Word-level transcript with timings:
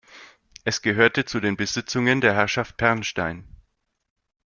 Es 0.63 0.81
gehörte 0.81 1.25
zu 1.25 1.39
den 1.39 1.57
Besitzungen 1.57 2.21
der 2.21 2.33
Herrschaft 2.33 2.75
Pernstein. 2.75 3.47